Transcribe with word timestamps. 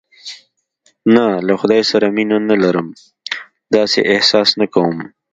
نه، 1.15 1.25
له 1.47 1.53
خدای 1.61 1.81
سره 1.91 2.07
مینه 2.15 2.37
نه 2.49 2.55
لرم، 2.63 2.87
داسې 3.75 3.99
احساس 4.13 4.49
نه 4.59 4.65
کوم. 4.73 4.97